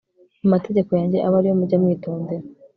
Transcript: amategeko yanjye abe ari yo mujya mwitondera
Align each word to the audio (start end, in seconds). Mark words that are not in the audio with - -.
amategeko 0.45 0.89
yanjye 0.99 1.17
abe 1.27 1.35
ari 1.39 1.47
yo 1.49 1.55
mujya 1.59 1.77
mwitondera 1.83 2.45